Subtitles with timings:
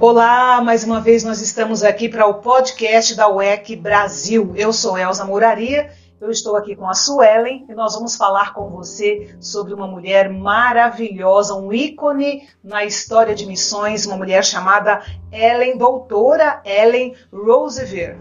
[0.00, 4.52] Olá, mais uma vez nós estamos aqui para o podcast da UEC Brasil.
[4.54, 5.90] Eu sou Elza Mouraria,
[6.20, 10.30] eu estou aqui com a Suelen e nós vamos falar com você sobre uma mulher
[10.30, 15.02] maravilhosa, um ícone na história de missões, uma mulher chamada
[15.32, 18.20] Ellen, doutora Ellen Roosevelt.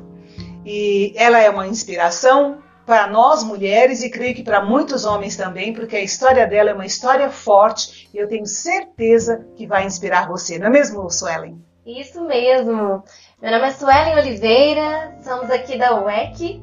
[0.65, 2.57] E ela é uma inspiração
[2.87, 6.73] para nós mulheres e creio que para muitos homens também, porque a história dela é
[6.73, 11.66] uma história forte e eu tenho certeza que vai inspirar você, não é mesmo, Suelen?
[11.87, 13.01] Isso mesmo.
[13.41, 16.61] Meu nome é Suelen Oliveira, somos aqui da UEC,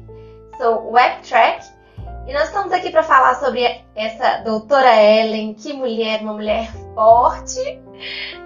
[0.55, 1.65] sou UEC Track
[2.27, 7.81] e nós estamos aqui para falar sobre essa doutora Ellen, que mulher, uma mulher forte.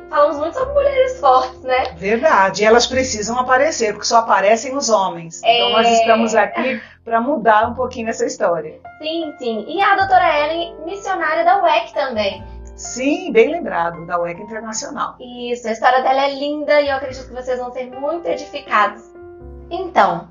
[0.09, 1.83] Falamos muito sobre mulheres fortes, né?
[1.97, 5.43] Verdade, elas precisam aparecer, porque só aparecem os homens.
[5.43, 5.57] É...
[5.57, 8.79] Então nós estamos aqui para mudar um pouquinho essa história.
[9.01, 9.65] Sim, sim.
[9.67, 12.41] E a doutora Ellen, missionária da UEC também.
[12.79, 15.17] Sim, bem lembrado, da UEC Internacional.
[15.19, 19.03] Isso, a história dela é linda e eu acredito que vocês vão ser muito edificados.
[19.69, 20.29] Então,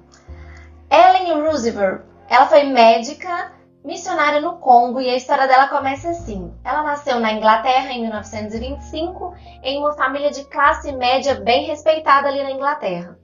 [0.91, 3.53] Ellen Roosevelt, ela foi médica,
[3.84, 6.50] missionária no Congo e a história dela começa assim.
[6.64, 12.42] Ela nasceu na Inglaterra em 1925 em uma família de classe média bem respeitada ali
[12.42, 13.19] na Inglaterra.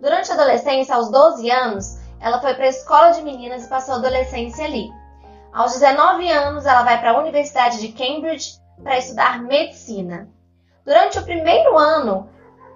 [0.00, 3.96] Durante a adolescência, aos 12 anos, ela foi para a escola de meninas e passou
[3.96, 4.88] a adolescência ali.
[5.52, 10.28] Aos 19 anos, ela vai para a Universidade de Cambridge para estudar medicina.
[10.84, 12.28] Durante o primeiro ano,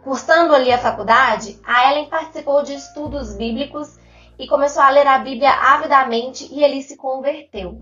[0.03, 3.99] cursando ali a faculdade, a Ellen participou de estudos bíblicos
[4.39, 7.79] e começou a ler a Bíblia avidamente e ele se converteu.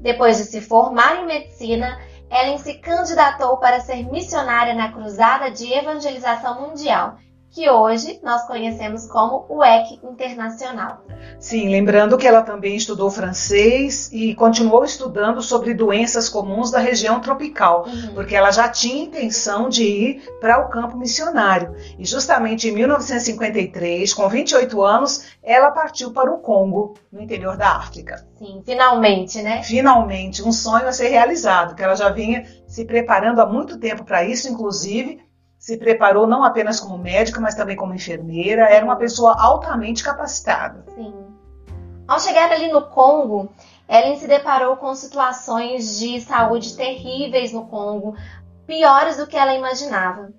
[0.00, 5.72] Depois de se formar em medicina, Ellen se candidatou para ser missionária na Cruzada de
[5.72, 7.18] Evangelização Mundial
[7.50, 11.04] que hoje nós conhecemos como UEC Internacional.
[11.38, 17.20] Sim, lembrando que ela também estudou francês e continuou estudando sobre doenças comuns da região
[17.20, 18.14] tropical, uhum.
[18.14, 21.74] porque ela já tinha intenção de ir para o campo missionário.
[21.98, 27.76] E justamente em 1953, com 28 anos, ela partiu para o Congo, no interior da
[27.76, 28.24] África.
[28.38, 29.62] Sim, finalmente, né?
[29.62, 34.04] Finalmente, um sonho a ser realizado, que ela já vinha se preparando há muito tempo
[34.04, 35.18] para isso, inclusive
[35.60, 40.86] se preparou não apenas como médica, mas também como enfermeira, era uma pessoa altamente capacitada.
[40.94, 41.14] Sim.
[42.08, 43.52] Ao chegar ali no Congo,
[43.86, 48.16] Ellen se deparou com situações de saúde terríveis no Congo,
[48.66, 50.32] piores do que ela imaginava.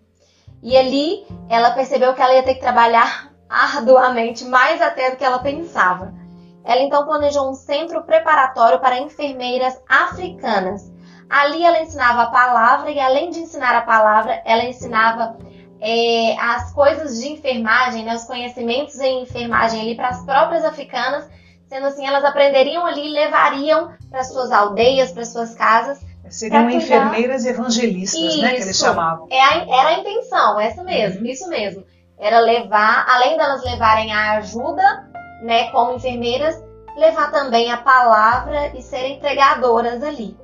[0.63, 5.23] E ali ela percebeu que ela ia ter que trabalhar arduamente, mais até do que
[5.23, 6.15] ela pensava.
[6.63, 10.90] Ela então planejou um centro preparatório para enfermeiras africanas
[11.31, 15.37] Ali ela ensinava a palavra e além de ensinar a palavra, ela ensinava
[15.79, 21.25] é, as coisas de enfermagem, né, os conhecimentos em enfermagem ali para as próprias africanas,
[21.69, 26.05] sendo assim elas aprenderiam ali e levariam para suas aldeias, para suas casas.
[26.29, 29.27] Seriam enfermeiras evangelistas, isso, né, que eles chamavam.
[29.31, 31.27] É a, era a intenção, essa mesmo, uhum.
[31.27, 31.85] isso mesmo.
[32.19, 35.09] Era levar, além delas levarem a ajuda,
[35.43, 36.61] né, como enfermeiras,
[36.97, 40.40] levar também a palavra e serem pregadoras ali.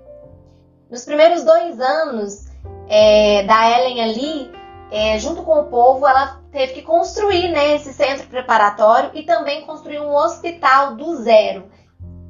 [0.90, 2.46] Nos primeiros dois anos
[2.88, 4.52] é, da Ellen ali,
[4.92, 9.66] é, junto com o povo, ela teve que construir né, esse centro preparatório e também
[9.66, 11.66] construir um hospital do zero.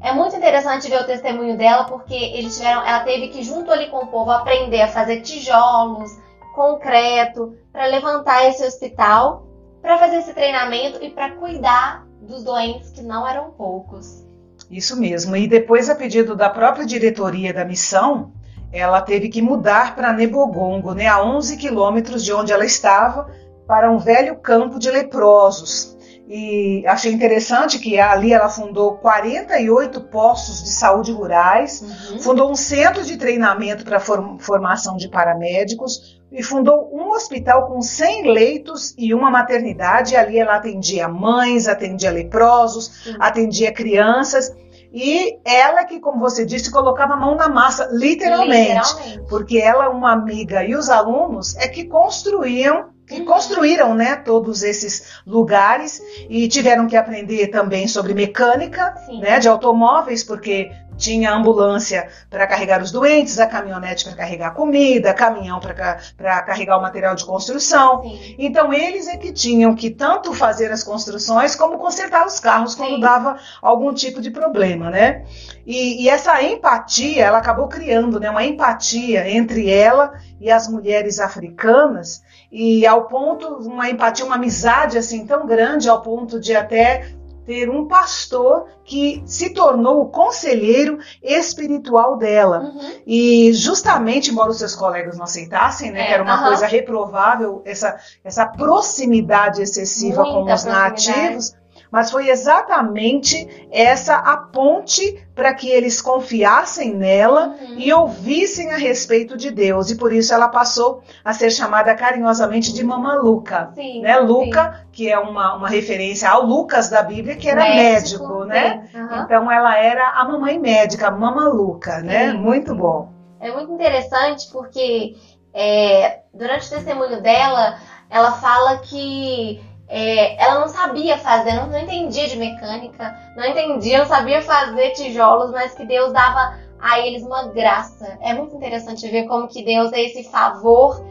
[0.01, 3.89] É muito interessante ver o testemunho dela, porque eles tiveram, ela teve que, junto ali
[3.89, 6.11] com o povo, aprender a fazer tijolos,
[6.55, 9.47] concreto, para levantar esse hospital,
[9.81, 14.25] para fazer esse treinamento e para cuidar dos doentes que não eram poucos.
[14.69, 15.35] Isso mesmo.
[15.35, 18.31] E depois, a pedido da própria diretoria da missão,
[18.77, 23.29] ela teve que mudar para Nebogongo, né, a 11 quilômetros de onde ela estava,
[23.67, 25.97] para um velho campo de leprosos.
[26.29, 32.19] E achei interessante que ali ela fundou 48 postos de saúde rurais, uhum.
[32.19, 38.29] fundou um centro de treinamento para formação de paramédicos e fundou um hospital com 100
[38.29, 40.17] leitos e uma maternidade.
[40.17, 43.15] Ali ela atendia mães, atendia leprosos, uhum.
[43.19, 44.53] atendia crianças
[44.99, 49.29] e ela que, como você disse, colocava a mão na massa, literalmente, literalmente.
[49.29, 53.25] porque ela, uma amiga e os alunos é que construíam que uhum.
[53.25, 60.25] construíram né, todos esses lugares e tiveram que aprender também sobre mecânica né, de automóveis,
[60.25, 66.77] porque tinha ambulância para carregar os doentes, a caminhonete para carregar comida, caminhão para carregar
[66.77, 68.01] o material de construção.
[68.01, 68.35] Sim.
[68.39, 72.95] Então, eles é que tinham que tanto fazer as construções como consertar os carros quando
[72.95, 72.99] Sim.
[72.99, 75.23] dava algum tipo de problema, né?
[75.65, 81.19] E, e, essa empatia, ela acabou criando né, uma empatia entre ela e as mulheres
[81.19, 87.11] africanas, e ao ponto, uma empatia, uma amizade assim tão grande, ao ponto de até
[87.47, 92.59] ter um pastor que se tornou o conselheiro espiritual dela.
[92.59, 92.91] Uhum.
[93.07, 96.47] E justamente, embora os seus colegas não aceitassem, né, É, que era uma aham.
[96.47, 101.55] coisa reprovável, essa, essa proximidade excessiva Muita com os nativos,
[101.91, 107.75] mas foi exatamente essa a ponte para que eles confiassem nela Uhum.
[107.77, 109.89] e ouvissem a respeito de Deus.
[109.91, 113.71] E por isso ela passou a ser chamada carinhosamente de Mama Luca.
[113.75, 114.15] Sim, Né?
[114.17, 114.23] sim.
[114.25, 118.89] Luca, que é uma, uma referência ao Lucas da Bíblia, que era médico, né?
[118.95, 119.23] aham.
[119.23, 122.31] Então ela era a mamãe médica, Mama Luca, né?
[122.31, 123.09] Sim, Muito bom.
[123.39, 125.15] É muito interessante porque
[125.53, 127.77] é, durante o testemunho dela,
[128.09, 133.99] ela fala que é, ela não sabia fazer, não, não entendia de mecânica, não entendia,
[133.99, 138.17] não sabia fazer tijolos, mas que Deus dava a eles uma graça.
[138.21, 141.03] É muito interessante ver como que Deus é esse favor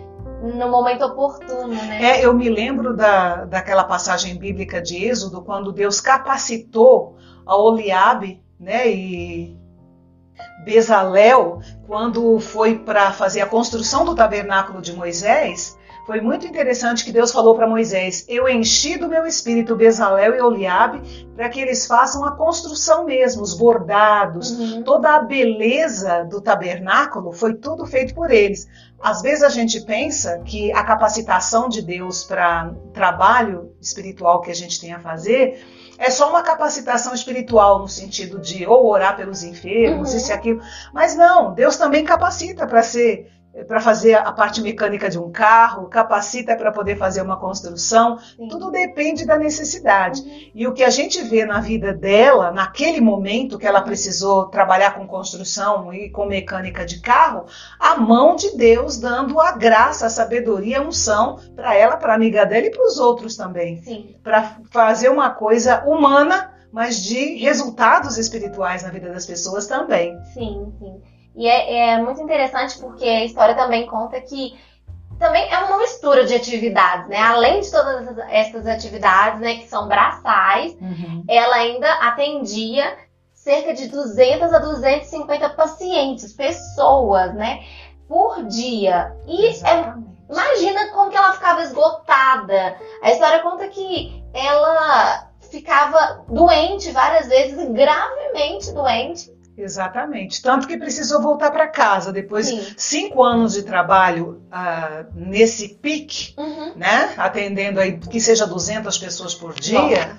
[0.42, 2.02] no momento oportuno, né?
[2.02, 8.42] É, eu me lembro da, daquela passagem bíblica de Êxodo, quando Deus capacitou a Oliabe,
[8.60, 9.56] né, e
[10.64, 17.10] Bezalel, quando foi para fazer a construção do tabernáculo de Moisés, foi muito interessante que
[17.12, 21.86] Deus falou para Moisés: Eu enchi do meu espírito Bezalel e Oliabe para que eles
[21.86, 24.82] façam a construção mesmo, os bordados, Uhum.
[24.82, 28.66] toda a beleza do tabernáculo foi tudo feito por eles.
[29.02, 34.54] Às vezes a gente pensa que a capacitação de Deus para trabalho espiritual que a
[34.54, 35.62] gente tem a fazer
[35.98, 40.16] é só uma capacitação espiritual no sentido de ou orar pelos enfermos, Uhum.
[40.16, 40.60] isso e aquilo.
[40.92, 43.30] Mas não, Deus também capacita para ser
[43.64, 48.48] para fazer a parte mecânica de um carro, capacita para poder fazer uma construção, Sim.
[48.48, 50.20] tudo depende da necessidade.
[50.20, 50.50] Uhum.
[50.54, 54.94] E o que a gente vê na vida dela, naquele momento que ela precisou trabalhar
[54.94, 57.46] com construção e com mecânica de carro,
[57.78, 62.16] a mão de Deus dando a graça, a sabedoria, a unção para ela, para a
[62.16, 63.82] amiga dela e para os outros também,
[64.22, 70.14] para fazer uma coisa humana, mas de resultados espirituais na vida das pessoas também.
[70.34, 71.15] Sim, sim.
[71.36, 74.58] E é, é muito interessante porque a história também conta que
[75.18, 77.18] também é uma mistura de atividades, né?
[77.18, 80.76] Além de todas essas- atividades, né, que são braçais,
[81.28, 82.96] ela ainda atendia
[83.32, 87.60] cerca de 200 a 250 pacientes, pessoas, né,
[88.08, 89.14] por dia.
[89.26, 89.94] E é,
[90.30, 92.76] imagina como que ela ficava esgotada.
[93.02, 99.35] A história conta que ela ficava doente várias vezes, gravemente doente.
[99.56, 100.42] Exatamente.
[100.42, 102.58] Tanto que precisou voltar para casa depois Sim.
[102.60, 106.72] de cinco anos de trabalho ah, nesse pique, Uhum.
[106.76, 107.14] né?
[107.16, 110.18] Atendendo aí que seja 200 pessoas por dia, Nossa.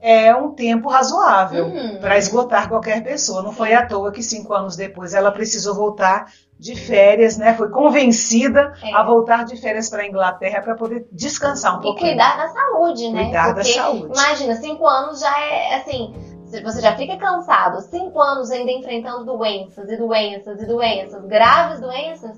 [0.00, 1.98] é um tempo razoável Uhum.
[2.00, 3.42] para esgotar qualquer pessoa.
[3.42, 6.26] Não foi à toa que cinco anos depois ela precisou voltar
[6.58, 7.52] de férias, né?
[7.54, 8.94] Foi convencida É.
[8.94, 12.10] a voltar de férias para a Inglaterra para poder descansar um E pouquinho.
[12.12, 13.24] cuidar da saúde, né?
[13.24, 14.12] Cuidar da Porque, saúde.
[14.18, 16.14] imagina, cinco anos já é assim.
[16.46, 22.36] Você já fica cansado, cinco anos ainda enfrentando doenças e doenças e doenças, graves doenças.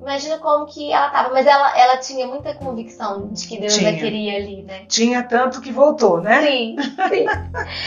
[0.00, 1.32] Imagina como que ela tava.
[1.32, 3.92] Mas ela, ela tinha muita convicção de que Deus a Tinha.
[3.96, 4.84] queria ali, né?
[4.88, 6.42] Tinha tanto que voltou, né?
[6.42, 6.76] Sim,
[7.08, 7.26] sim.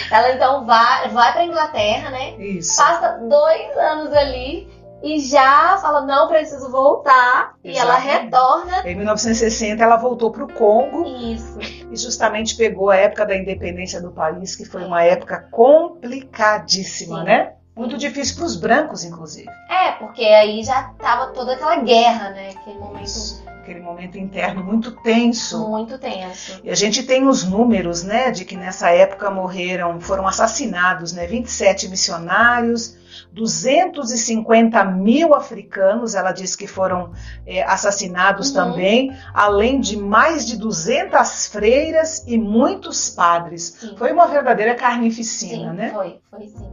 [0.10, 2.38] ela então vai, vai pra Inglaterra, né?
[2.38, 2.78] Isso.
[2.78, 4.66] Passa dois anos ali
[5.04, 7.56] e já fala, não preciso voltar.
[7.64, 8.24] E ela Exatamente.
[8.24, 8.90] retorna.
[8.90, 11.60] Em 1960 ela voltou para o Congo Isso.
[11.96, 17.26] E justamente pegou a época da independência do país, que foi uma época complicadíssima, Sim.
[17.26, 17.54] né?
[17.76, 19.50] Muito difícil para os brancos, inclusive.
[19.70, 22.50] É, porque aí já tava toda aquela guerra, né?
[22.52, 25.68] Aquele momento Aquele momento interno muito tenso.
[25.68, 26.62] muito tenso.
[26.64, 31.26] E a gente tem os números, né, de que nessa época morreram, foram assassinados, né,
[31.26, 32.96] 27 missionários,
[33.34, 37.12] 250 mil africanos, ela diz que foram
[37.46, 38.54] é, assassinados Uhum.
[38.56, 43.78] também, além de mais de 200 freiras e muitos padres.
[43.80, 43.96] Sim.
[43.98, 45.90] Foi uma verdadeira carnificina, sim, né?
[45.92, 46.70] foi, foi sim.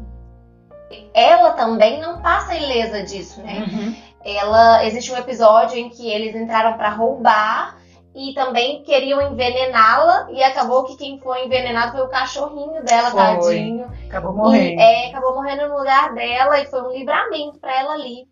[1.15, 3.67] Ela também não passa ilesa disso, né?
[3.67, 3.95] Uhum.
[4.25, 7.77] Ela existe um episódio em que eles entraram pra roubar
[8.15, 13.21] e também queriam envenená-la e acabou que quem foi envenenado foi o cachorrinho dela, Foi.
[13.21, 13.91] tadinho.
[14.07, 14.81] Acabou E, morrendo.
[14.81, 18.27] é, acabou morrendo no lugar dela e foi um livramento pra ela ali.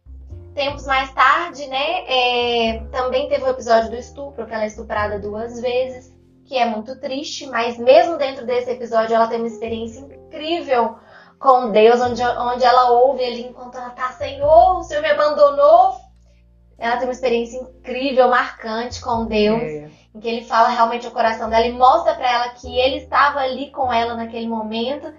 [0.55, 5.19] Tempos mais tarde, né, é, também teve o episódio do estupro, que ela é estuprada
[5.19, 6.12] duas vezes,
[6.45, 10.97] que é muito triste, mas mesmo dentro desse episódio ela tem uma experiência incrível
[11.40, 15.99] com Deus, onde, onde ela ouve ali enquanto ela tá, Senhor, o Senhor me abandonou.
[16.78, 21.11] Ela tem uma experiência incrível, marcante com Deus É, em que ele fala realmente o
[21.11, 25.12] coração dela e mostra pra ela que ele estava ali com ela naquele momento,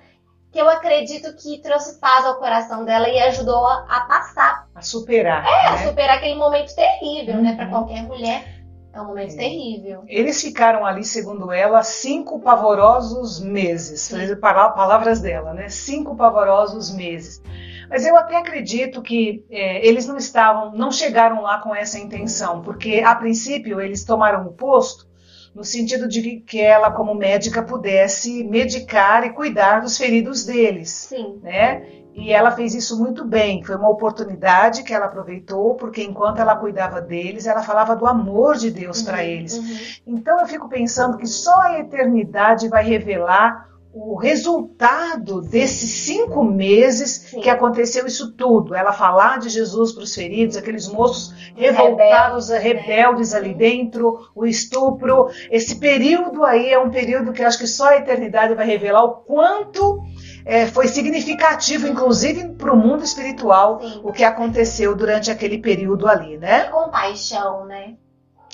[0.52, 4.82] que eu acredito que trouxe paz ao coração dela e ajudou a, a passar, a
[4.82, 5.46] superar.
[5.46, 5.88] a né?
[5.88, 7.56] superar aquele momento terrível, né, Uhum.
[7.58, 8.61] Pra qualquer mulher.
[8.94, 9.38] É um momento é.
[9.38, 10.04] terrível.
[10.08, 14.02] Eles ficaram ali, segundo ela, cinco pavorosos meses.
[14.02, 14.36] Sim.
[14.36, 15.70] Palavras dela, né?
[15.70, 17.42] Cinco pavorosos meses.
[17.90, 22.62] Mas eu até acredito que é, eles não estavam, não chegaram lá com essa intenção,
[22.62, 25.10] porque a princípio eles tomaram o posto
[25.54, 30.90] no sentido de que ela, como médica, pudesse medicar e cuidar dos feridos deles.
[30.90, 31.40] Sim.
[31.44, 32.01] Né?
[32.14, 33.64] E ela fez isso muito bem.
[33.64, 38.56] Foi uma oportunidade que ela aproveitou, porque enquanto ela cuidava deles, ela falava do amor
[38.56, 39.58] de Deus uhum, para eles.
[39.58, 40.16] Uhum.
[40.18, 47.28] Então eu fico pensando que só a eternidade vai revelar o resultado desses cinco meses
[47.30, 47.42] Sim.
[47.42, 48.74] que aconteceu isso tudo.
[48.74, 53.38] Ela falar de Jesus para os feridos, aqueles moços revoltados, rebeldes, rebeldes né?
[53.38, 55.28] ali dentro, o estupro.
[55.50, 59.12] Esse período aí é um período que acho que só a eternidade vai revelar o
[59.12, 60.02] quanto
[60.46, 64.02] é, foi significativo, inclusive para o mundo espiritual, Sim.
[64.04, 66.66] o que aconteceu durante aquele período ali, né?
[66.66, 67.96] Compaixão, né?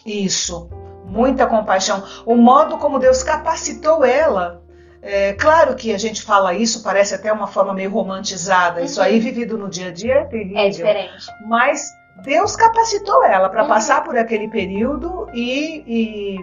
[0.05, 0.69] Isso,
[1.05, 2.03] muita compaixão.
[2.25, 4.61] O modo como Deus capacitou ela
[5.01, 8.79] é, claro que a gente fala isso, parece até uma forma meio romantizada.
[8.79, 8.85] Uhum.
[8.85, 10.59] Isso aí vivido no dia a dia é terrível.
[10.59, 11.25] É diferente.
[11.45, 11.89] Mas
[12.23, 13.69] Deus capacitou ela para uhum.
[13.69, 16.37] passar por aquele período e, e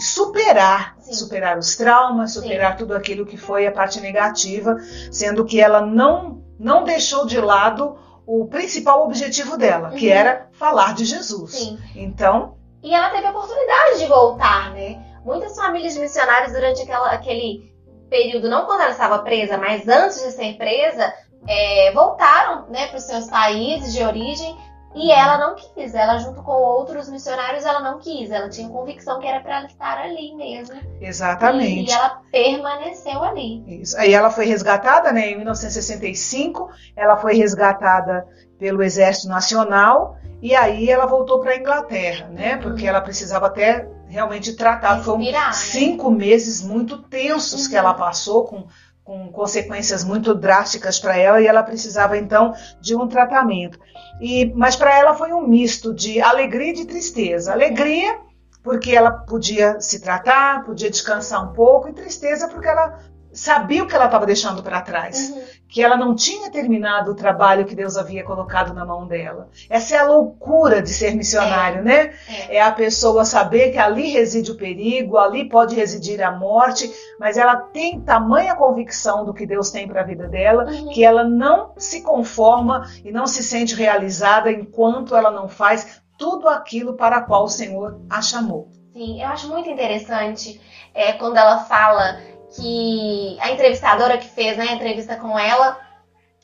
[0.00, 1.12] superar, Sim.
[1.12, 2.78] superar os traumas, superar Sim.
[2.78, 4.76] tudo aquilo que foi a parte negativa,
[5.10, 9.96] sendo que ela não não deixou de lado o principal objetivo dela, uhum.
[9.96, 11.52] que era falar de Jesus.
[11.52, 11.78] Sim.
[11.94, 15.02] Então, e ela teve a oportunidade de voltar, né?
[15.24, 17.74] Muitas famílias missionárias durante aquela, aquele
[18.10, 21.12] período, não quando ela estava presa, mas antes de ser presa,
[21.48, 24.54] é, voltaram né, para os seus países de origem
[24.94, 25.94] e ela não quis.
[25.94, 28.30] Ela, junto com outros missionários, ela não quis.
[28.30, 30.76] Ela tinha convicção que era para ela estar ali mesmo.
[31.00, 31.90] Exatamente.
[31.90, 33.80] E, e, ela permaneceu ali.
[33.82, 33.98] Isso.
[33.98, 35.30] Aí ela foi resgatada, né?
[35.30, 38.26] Em 1965, ela foi resgatada
[38.58, 42.56] pelo Exército Nacional e aí ela voltou para a Inglaterra, né?
[42.58, 42.88] Porque uhum.
[42.88, 45.02] ela precisava até realmente tratar.
[45.02, 45.52] Foram né?
[45.52, 47.70] cinco meses muito tensos uhum.
[47.70, 47.98] que ela uhum.
[47.98, 48.66] passou, com,
[49.04, 53.78] com consequências muito drásticas para ela, e ela precisava então de um tratamento.
[54.20, 57.52] E, mas para ela foi um misto de alegria e de tristeza.
[57.52, 58.18] Alegria
[58.64, 62.98] porque ela podia se tratar, podia descansar um pouco, e tristeza porque ela
[63.34, 65.42] sabia o que ela estava deixando para trás, uhum.
[65.68, 69.50] que ela não tinha terminado o trabalho que Deus havia colocado na mão dela.
[69.68, 71.82] Essa é a loucura de ser missionário, é.
[71.82, 72.14] né?
[72.28, 72.56] É.
[72.56, 72.62] é.
[72.62, 77.56] a pessoa saber que ali reside o perigo, ali pode residir a morte, mas ela
[77.56, 80.88] tem tamanha convicção do que Deus tem para a vida dela, uhum.
[80.90, 86.48] que ela não se conforma e não se sente realizada enquanto ela não faz tudo
[86.48, 88.70] aquilo para qual o Senhor a chamou.
[88.92, 90.60] Sim, eu acho muito interessante
[90.94, 92.20] é, quando ela fala
[92.54, 95.78] que a entrevistadora que fez né, a entrevista com ela,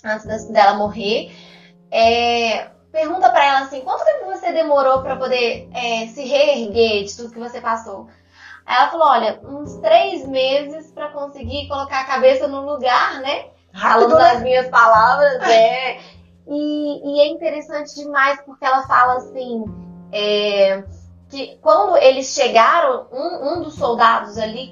[0.04, 1.32] antes dela morrer,
[1.90, 7.16] é, pergunta para ela assim: quanto tempo você demorou para poder é, se reerguer de
[7.16, 8.08] tudo que você passou?
[8.66, 13.46] Aí ela falou: olha, uns três meses para conseguir colocar a cabeça no lugar, né?
[13.72, 14.38] Falando né?
[14.38, 15.98] minhas palavras, é.
[16.46, 19.64] E, e, é interessante demais porque ela fala assim.
[20.12, 20.82] É,
[21.30, 24.70] que quando eles chegaram, um, um dos soldados ali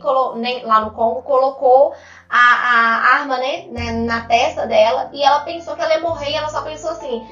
[0.65, 1.95] lá no Congo colocou
[2.29, 6.31] a, a arma né, né, na testa dela e ela pensou que ela ia morrer
[6.31, 7.25] e ela só pensou assim.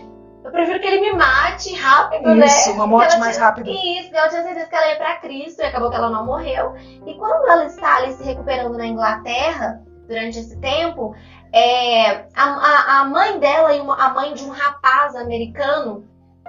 [0.44, 2.46] Eu prefiro que ele me mate rápido, isso, né?
[2.46, 3.68] Isso, uma morte mais rápida.
[3.68, 6.76] Isso, ela tinha certeza que ela ia para Cristo e acabou que ela não morreu.
[7.04, 11.16] E quando ela está ali se recuperando na Inglaterra, durante esse tempo,
[11.52, 16.04] é, a, a, a mãe dela e uma, a mãe de um rapaz americano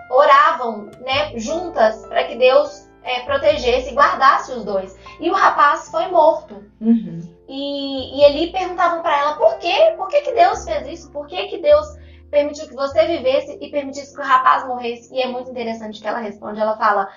[0.09, 4.95] oravam, né, juntas para que Deus é, protegesse e guardasse os dois.
[5.19, 6.63] E o rapaz foi morto.
[6.81, 7.19] Uhum.
[7.47, 9.93] E, e ali perguntavam para ela por quê?
[9.95, 11.11] Por que, que Deus fez isso?
[11.11, 11.87] Por que, que Deus
[12.29, 15.13] permitiu que você vivesse e permitisse que o rapaz morresse?
[15.13, 16.59] E é muito interessante que ela responde.
[16.59, 17.09] Ela fala: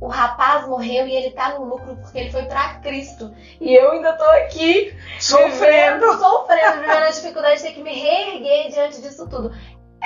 [0.00, 3.34] o rapaz morreu e ele tá no lucro porque ele foi para Cristo.
[3.60, 7.92] E eu ainda tô aqui sofrendo, vivendo, sofrendo, vivendo a dificuldade de ter que me
[7.92, 9.52] reerguer diante disso tudo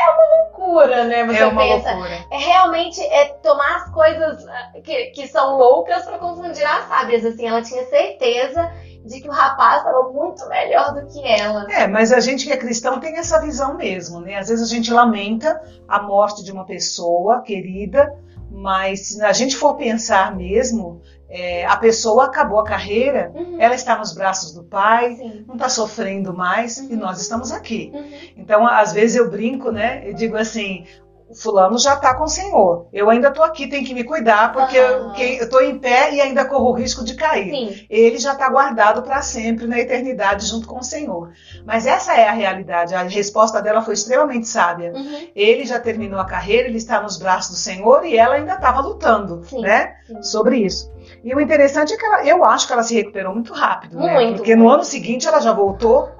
[0.00, 1.26] é uma loucura, né?
[1.26, 1.92] Você é uma pensa.
[1.92, 2.24] Loucura.
[2.30, 7.24] É realmente é tomar as coisas ah, que, que são loucas para confundir as sábias.
[7.24, 8.70] Assim, ela tinha certeza
[9.04, 11.66] de que o rapaz estava muito melhor do que ela.
[11.70, 14.36] É, mas a gente que é cristão tem essa visão mesmo, né?
[14.36, 18.14] Às vezes a gente lamenta a morte de uma pessoa querida,
[18.50, 23.56] mas se a gente for pensar mesmo, é, a pessoa acabou a carreira, uhum.
[23.60, 25.44] ela está nos braços do pai, Sim.
[25.46, 26.88] não está sofrendo mais uhum.
[26.90, 27.92] e nós estamos aqui.
[27.94, 28.10] Uhum.
[28.36, 30.08] Então, às vezes eu brinco, né?
[30.08, 30.84] Eu digo assim:
[31.34, 32.88] fulano já está com o Senhor.
[32.92, 36.44] Eu ainda estou aqui, tem que me cuidar, porque eu estou em pé e ainda
[36.44, 37.50] corro o risco de cair.
[37.50, 37.86] Sim.
[37.88, 41.30] Ele já está guardado para sempre na eternidade junto com o Senhor.
[41.64, 42.94] Mas essa é a realidade.
[42.94, 44.92] A resposta dela foi extremamente sábia.
[44.94, 45.28] Uhum.
[45.34, 48.80] Ele já terminou a carreira, ele está nos braços do Senhor e ela ainda estava
[48.80, 49.94] lutando, Sim, né?
[50.06, 50.22] sim.
[50.22, 50.90] Sobre isso.
[51.22, 54.14] E o interessante é que ela, eu acho que ela se recuperou muito rápido, né?
[54.14, 56.10] Muito, Porque no ano seguinte ela já voltou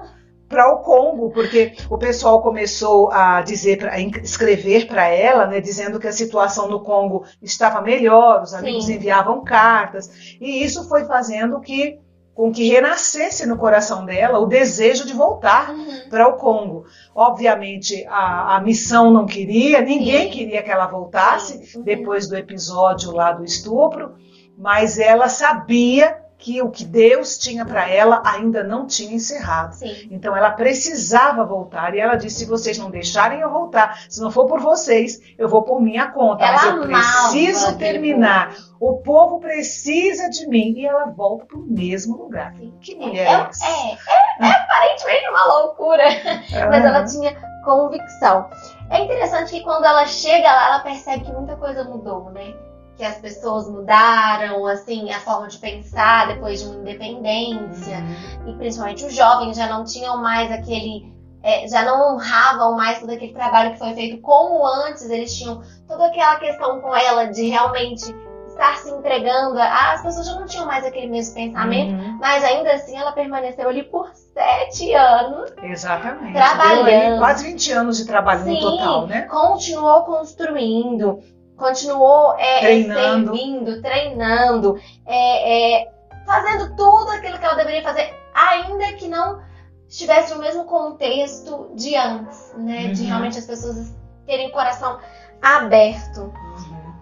[0.51, 5.99] para o Congo, porque o pessoal começou a dizer, a escrever para ela, né, dizendo
[5.99, 8.95] que a situação no Congo estava melhor, os amigos Sim.
[8.95, 11.97] enviavam cartas, e isso foi fazendo que
[12.33, 16.09] com que renascesse no coração dela o desejo de voltar Uhum.
[16.09, 16.85] para o Congo.
[17.13, 20.37] Obviamente, a, a missão não queria, ninguém Sim.
[20.37, 21.77] queria que ela voltasse.
[21.77, 21.83] Uhum.
[21.83, 24.13] depois do episódio lá do estupro,
[24.57, 29.73] mas ela sabia que o que Deus tinha para ela ainda não tinha encerrado.
[29.73, 30.07] Sim.
[30.09, 34.31] Então ela precisava voltar e ela disse: se vocês não deixarem eu voltar, se não
[34.31, 36.43] for por vocês, eu vou por minha conta.
[36.43, 38.55] Ela mas eu preciso terminar.
[38.79, 42.55] O povo precisa de mim e ela volta para o mesmo lugar.
[42.55, 42.73] Sim.
[42.81, 43.65] Que É, mulher é, é essa?
[43.65, 46.03] é, é, é aparentemente uma loucura.
[46.69, 48.49] Mas ela tinha convicção.
[48.89, 52.55] É interessante que quando ela chega lá, ela percebe que muita coisa mudou, né?
[52.97, 57.97] Que as pessoas mudaram, assim, a forma de pensar depois de uma independência.
[58.45, 61.11] E principalmente os jovens já não tinham mais aquele.
[61.43, 65.09] é, já não honravam mais todo aquele trabalho que foi feito como antes.
[65.09, 68.13] Eles tinham toda aquela questão com ela de realmente
[68.47, 69.57] estar se entregando.
[69.59, 71.93] As pessoas já não tinham mais aquele mesmo pensamento.
[71.93, 72.17] Uhum.
[72.19, 75.51] Mas ainda assim ela permaneceu ali por sete anos.
[75.63, 76.33] Exatamente.
[76.33, 77.17] Trabalhando.
[77.17, 79.21] Quase 20 anos de trabalho no Sim, total, né?
[79.23, 81.19] continuou construindo,
[81.61, 83.31] continuou é, é, Treinando.
[83.35, 85.91] servindo, treinando, é, é,
[86.25, 89.39] fazendo tudo aquilo que ela deveria fazer, ainda que não
[89.87, 92.87] estivesse no mesmo contexto de antes, né?
[92.87, 93.07] De Uhum.
[93.07, 93.93] realmente as pessoas
[94.25, 94.97] terem o coração
[95.41, 96.33] aberto.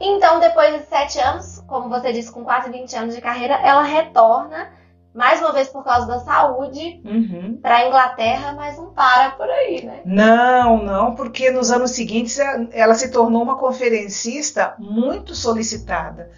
[0.01, 3.83] Então, depois de sete anos, como você disse, com quase 20 anos de carreira, ela
[3.83, 4.71] retorna,
[5.13, 7.57] mais uma vez por causa da saúde, Uhum.
[7.61, 10.01] para a Inglaterra, mas não para por aí, né?
[10.05, 16.29] Não, não, porque nos anos seguintes eh, ela se tornou uma conferencista muito solicitada.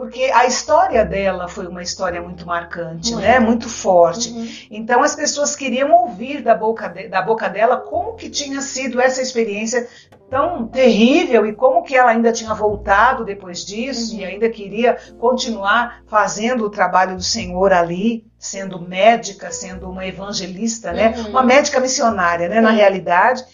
[0.00, 3.22] Porque a história dela foi uma história muito marcante, Muito.
[3.26, 3.38] né?
[3.38, 4.30] Muito forte.
[4.30, 4.48] Uhum.
[4.70, 8.98] Então as pessoas queriam ouvir da boca, de- da boca dela como que tinha sido
[8.98, 9.86] essa experiência
[10.30, 14.20] tão terrível e como que ela ainda tinha voltado depois disso Uhum.
[14.20, 20.92] e ainda queria continuar fazendo o trabalho do Senhor ali, sendo médica, sendo uma evangelista,
[20.92, 21.14] né?
[21.16, 21.30] Uhum.
[21.30, 22.60] Uma médica missionária, né?
[22.60, 22.76] Na Sim.
[22.76, 23.44] realidade.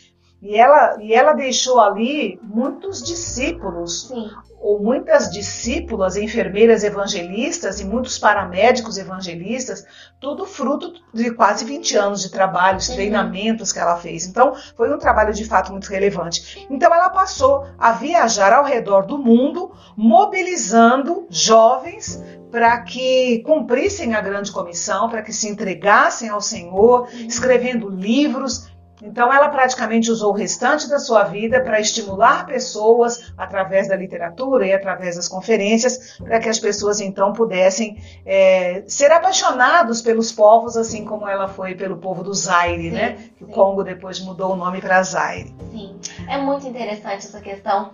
[0.48, 4.30] E ela, e ela deixou ali muitos discípulos Sim.
[4.60, 9.84] ou muitas discípulas, enfermeiras evangelistas e muitos paramédicos evangelistas,
[10.20, 12.94] tudo fruto de quase 20 anos de trabalhos, Uhum.
[12.94, 14.26] treinamentos que ela fez.
[14.26, 16.66] Então, foi um trabalho de fato muito relevante.
[16.70, 24.20] Então, ela passou a viajar ao redor do mundo, mobilizando jovens para que cumprissem a
[24.20, 28.68] grande comissão, para que se entregassem ao Senhor, escrevendo livros.
[29.02, 34.66] Então, ela praticamente usou o restante da sua vida para estimular pessoas através da literatura
[34.66, 40.76] e através das conferências, para que as pessoas então pudessem é, ser apaixonados pelos povos,
[40.76, 43.18] assim como ela foi pelo povo do Zaire, Sim, né?
[43.36, 43.48] Que o.
[43.48, 45.54] Congo depois mudou o nome para Zaire.
[45.70, 47.92] Sim, é muito interessante essa questão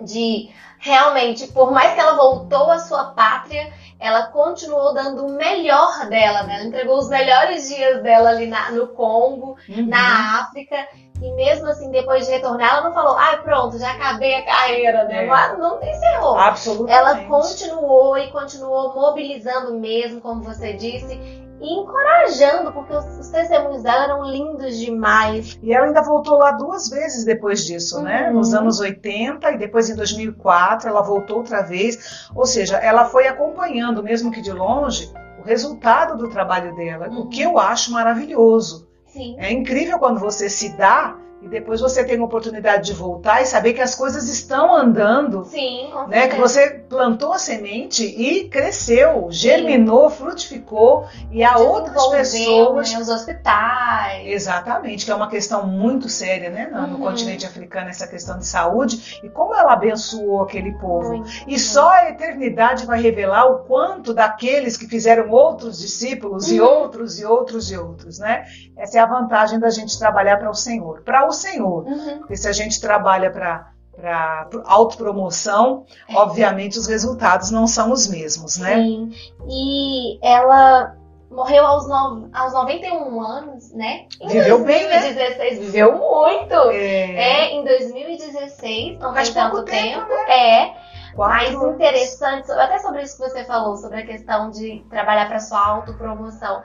[0.00, 6.06] de realmente, por mais que ela voltou à sua pátria, ela continuou dando o melhor
[6.08, 6.56] dela, né?
[6.56, 9.86] Ela entregou os melhores dias dela ali na- no Congo, Uhum.
[9.86, 10.76] na África,
[11.20, 15.04] e mesmo assim, depois de retornar, ela não falou, ai, pronto, já acabei a carreira,
[15.04, 15.24] né?
[15.24, 15.26] É.
[15.26, 16.36] Mas não encerrou.
[16.38, 16.96] Absolutamente.
[16.96, 23.82] Ela continuou e continuou mobilizando mesmo, como você disse, e encorajando, porque os, os testemunhos
[23.82, 25.58] dela eram lindos demais.
[25.62, 28.28] E ela ainda voltou lá duas vezes depois disso, né?
[28.28, 28.34] Uhum.
[28.38, 32.28] Nos anos 80 e depois em 2004 ela voltou outra vez.
[32.34, 37.20] Ou seja, ela foi acompanhando, mesmo que de longe, o resultado do trabalho dela, Uhum.
[37.22, 38.86] o que eu acho maravilhoso.
[39.06, 39.36] Sim.
[39.38, 43.46] É incrível quando você se dá e depois você tem a oportunidade de voltar e
[43.46, 45.44] saber que as coisas estão andando.
[45.44, 52.08] Sim, com Né, que você plantou a semente e cresceu, germinou, frutificou e há outras
[52.10, 54.26] Desenvolveu, pessoas né, os hospitais.
[54.26, 57.00] Exatamente, que é uma questão muito séria, né, no, Uhum.
[57.00, 61.08] continente africano, essa questão de saúde e como ela abençoou aquele povo.
[61.10, 66.60] Muito, E só a eternidade vai revelar o quanto daqueles que fizeram outros discípulos e
[66.60, 66.66] Uhum.
[66.66, 68.44] outros e outros e outros, né?
[68.76, 71.84] Essa é a vantagem da gente trabalhar para o Senhor, para o Senhor.
[71.86, 72.18] Uhum.
[72.18, 78.56] Porque se a gente trabalha para para autopromoção, obviamente os resultados não são os mesmos,
[78.56, 78.76] né?
[78.76, 79.10] Sim.
[79.48, 80.96] E ela
[81.30, 84.06] morreu aos, no, aos 91 anos, né?
[84.20, 85.64] Em viveu 2016, bem, né?
[85.64, 86.54] viveu muito.
[86.70, 90.00] É, é em 2016, não faz tanto tempo.
[90.00, 90.08] tempo.
[90.08, 90.30] Né?
[90.30, 90.88] É.
[91.14, 95.40] Quatro mais interessante, até sobre isso que você falou, sobre a questão de trabalhar para
[95.40, 96.62] sua autopromoção.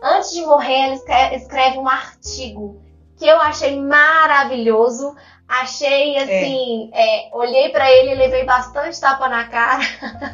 [0.00, 2.80] Antes de morrer, ela escreve um artigo
[3.16, 5.14] que eu achei maravilhoso.
[5.48, 7.28] Achei assim, é.
[7.28, 9.84] É, olhei para ele e levei bastante tapa na cara,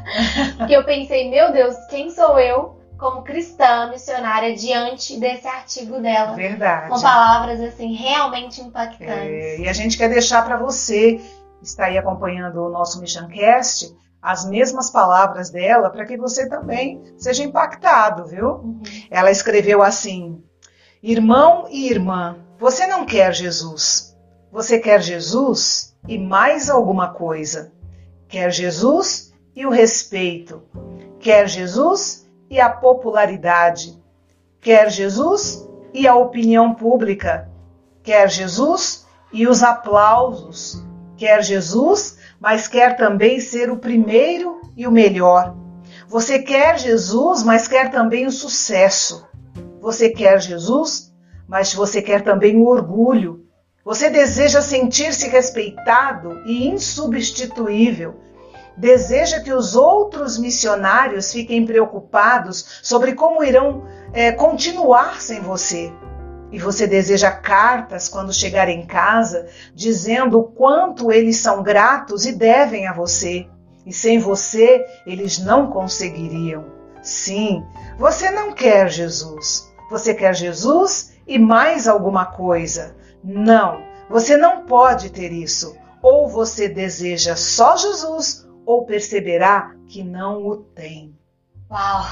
[0.56, 6.34] porque eu pensei, meu Deus, quem sou eu como cristã missionária diante desse artigo dela?
[6.34, 6.88] Verdade.
[6.88, 9.10] Com palavras assim realmente impactantes.
[9.10, 11.20] É, e a gente quer deixar para você
[11.58, 17.02] que está aí acompanhando o nosso Missioncast as mesmas palavras dela para que você também
[17.18, 18.50] seja impactado, viu?
[18.50, 18.82] Uhum.
[19.10, 20.40] Ela escreveu assim:
[21.04, 24.16] Irmão e irmã, você não quer Jesus.
[24.52, 27.72] Você quer Jesus e mais alguma coisa.
[28.28, 30.62] Quer Jesus e o respeito.
[31.18, 34.00] Quer Jesus e a popularidade.
[34.60, 37.50] Quer Jesus e a opinião pública.
[38.04, 40.84] Quer Jesus e os aplausos.
[41.16, 45.56] Quer Jesus, mas quer também ser o primeiro e o melhor.
[46.06, 49.31] Você quer Jesus, mas quer também o sucesso.
[49.82, 51.12] Você quer Jesus,
[51.48, 53.48] mas você quer também o orgulho.
[53.84, 58.14] Você deseja sentir-se respeitado e insubstituível.
[58.76, 65.92] Deseja que os outros missionários fiquem preocupados sobre como irão é, continuar sem você.
[66.52, 72.30] E você deseja cartas quando chegar em casa dizendo o quanto eles são gratos e
[72.30, 73.48] devem a você.
[73.84, 76.66] E sem você eles não conseguiriam.
[77.02, 77.64] Sim,
[77.98, 79.71] você não quer Jesus.
[79.92, 82.96] Você quer Jesus e mais alguma coisa.
[83.22, 85.76] Não, você não pode ter isso.
[86.00, 91.14] Ou você deseja só Jesus, ou perceberá que não o tem.
[91.70, 92.04] Uau!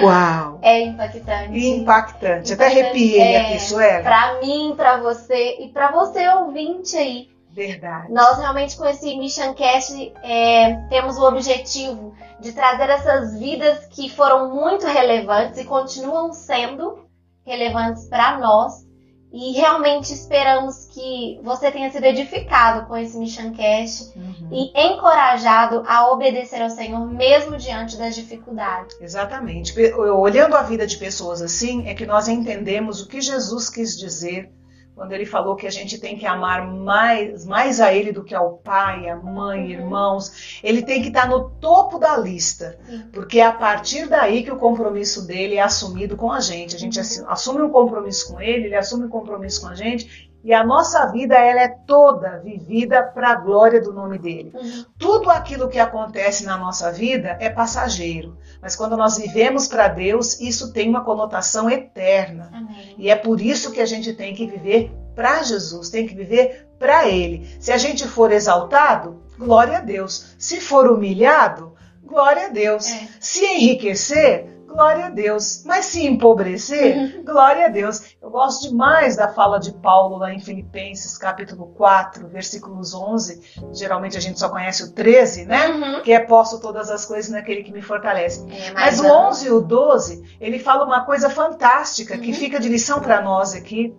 [0.00, 0.58] Uau!
[0.62, 1.58] É impactante.
[1.58, 1.66] Impactante.
[1.66, 2.52] impactante.
[2.52, 4.04] Até arrepiei é, aqui, Suela.
[4.04, 7.35] Para mim, para você e para você ouvinte aí.
[7.56, 8.12] Verdade.
[8.12, 14.10] Nós realmente com esse Mission Cast é, temos o objetivo de trazer essas vidas que
[14.10, 17.06] foram muito relevantes e continuam sendo
[17.46, 18.84] relevantes para nós.
[19.32, 24.48] E realmente esperamos que você tenha sido edificado com esse Mission Cast uhum.
[24.52, 28.96] e encorajado a obedecer ao Senhor mesmo diante das dificuldades.
[29.00, 29.74] Exatamente.
[29.94, 34.52] Olhando a vida de pessoas assim, é que nós entendemos o que Jesus quis dizer
[34.96, 38.34] quando ele falou que a gente tem que amar mais, mais a ele do que
[38.34, 39.70] ao pai, a mãe, uhum.
[39.70, 40.58] irmãos.
[40.64, 42.78] Ele tem que estar no topo da lista,
[43.12, 46.74] porque é a partir daí que o compromisso dele é assumido com a gente.
[46.74, 47.28] A gente uhum.
[47.28, 51.04] assume um compromisso com ele, ele assume um compromisso com a gente, e a nossa
[51.06, 54.52] vida ela é toda vivida para a glória do nome dele.
[54.54, 54.84] Uhum.
[54.96, 60.38] Tudo aquilo que acontece na nossa vida é passageiro, mas quando nós vivemos para Deus,
[60.40, 62.48] isso tem uma conotação eterna.
[62.54, 62.94] Amém.
[62.96, 66.68] E é por isso que a gente tem que viver para Jesus, tem que viver
[66.78, 67.44] para Ele.
[67.58, 70.36] Se a gente for exaltado, glória a Deus.
[70.38, 72.88] Se for humilhado, glória a Deus.
[72.88, 73.08] É.
[73.18, 75.62] Se enriquecer, glória a Deus.
[75.64, 78.14] Mas se empobrecer, glória a Deus.
[78.20, 83.40] Eu gosto demais da fala de Paulo lá em Filipenses, capítulo 4, versículos 11.
[83.72, 85.68] Geralmente a gente só conhece o 13, né?
[85.68, 86.02] Uhum.
[86.02, 88.46] Que é posso todas as coisas naquele que me fortalece.
[88.50, 92.20] É, mas, mas o 11 e o 12, ele fala uma coisa fantástica uhum.
[92.20, 93.94] que fica de lição para nós aqui.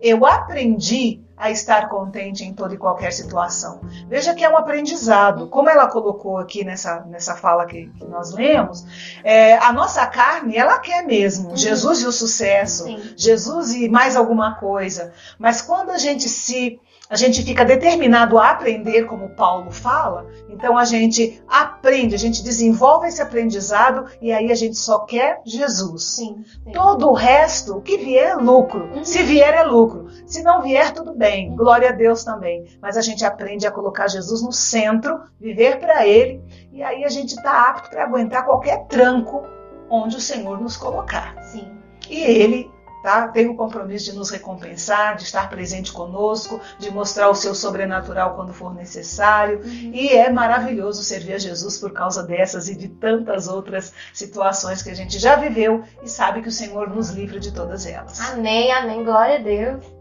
[0.00, 3.80] Eu aprendi a estar contente em toda e qualquer situação.
[4.06, 5.48] Veja que é um aprendizado.
[5.48, 8.86] Como ela colocou aqui nessa, nessa fala que, que nós lemos,
[9.24, 11.56] é, a nossa carne, ela quer mesmo uhum.
[11.56, 13.02] Jesus e o sucesso, Sim.
[13.16, 15.12] Jesus e mais alguma coisa.
[15.36, 16.80] Mas quando a gente se
[17.12, 22.42] a gente fica determinado a aprender, como Paulo fala, então a gente aprende, a gente
[22.42, 26.04] desenvolve esse aprendizado e aí a gente só quer Jesus.
[26.04, 26.72] Sim, sim.
[26.72, 28.86] Todo o resto, o que vier é lucro.
[28.94, 29.04] Uhum.
[29.04, 30.08] Se vier é lucro.
[30.24, 31.31] Se não vier, tudo bem.
[31.40, 31.56] Uhum.
[31.56, 32.66] Glória a Deus também.
[32.80, 36.42] Mas a gente aprende a colocar Jesus no centro, viver para Ele,
[36.72, 39.42] e aí a gente está apto para aguentar qualquer tranco
[39.88, 41.34] onde o Senhor nos colocar.
[41.42, 41.68] Sim.
[42.08, 42.70] E Ele
[43.02, 43.28] tá?
[43.28, 48.34] Tem o compromisso de nos recompensar, de estar presente conosco, de mostrar o seu sobrenatural
[48.34, 49.58] quando for necessário.
[49.58, 49.90] Uhum.
[49.92, 54.90] E é maravilhoso servir a Jesus por causa dessas e de tantas outras situações que
[54.90, 58.20] a gente já viveu e sabe que o Senhor nos livra de todas elas.
[58.20, 59.04] Amém, amém.
[59.04, 59.91] Glória a Deus.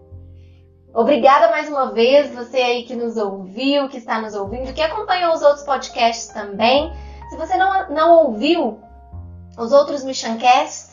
[0.94, 5.34] Obrigada mais uma vez, você aí que nos ouviu, que está nos ouvindo, que acompanhou
[5.34, 6.92] os outros podcasts também.
[7.30, 8.78] Se você não, não ouviu
[9.58, 10.92] os outros Missioncasts,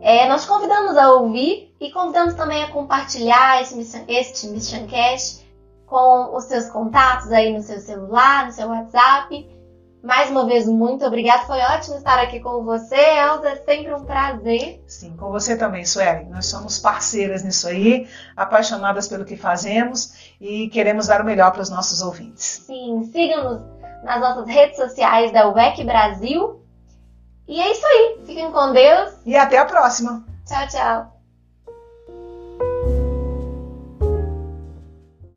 [0.00, 5.44] é, nós convidamos a ouvir e convidamos também a compartilhar esse, este Missioncast
[5.84, 9.53] com os seus contatos aí no seu celular, no seu WhatsApp.
[10.04, 11.46] Mais uma vez, muito obrigada.
[11.46, 13.48] Foi ótimo estar aqui com você, Elza.
[13.48, 14.84] É sempre um prazer.
[14.86, 16.26] Sim, com você também, Sueli.
[16.26, 21.62] Nós somos parceiras nisso aí, apaixonadas pelo que fazemos e queremos dar o melhor para
[21.62, 22.64] os nossos ouvintes.
[22.66, 23.62] Sim, sigam-nos
[24.04, 26.60] nas nossas redes sociais da UEC Brasil.
[27.48, 28.18] E é isso aí.
[28.26, 29.14] Fiquem com Deus.
[29.24, 30.22] E até a próxima.
[30.46, 31.13] Tchau, tchau.